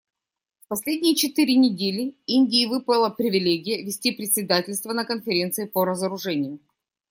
В 0.61 0.67
последние 0.69 1.13
четыре 1.13 1.55
недели 1.55 2.15
Индии 2.25 2.65
выпала 2.65 3.11
привилегия 3.11 3.85
вести 3.85 4.11
председательство 4.11 4.93
на 4.93 5.05
Конференции 5.05 5.65
по 5.67 5.85
разоружению. 5.85 6.59